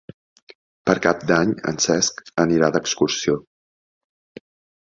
Per 0.89 0.95
Cap 1.07 1.25
d'Any 1.31 1.51
en 1.73 1.77
Cesc 1.87 2.23
anirà 2.45 2.71
d'excursió. 2.77 3.37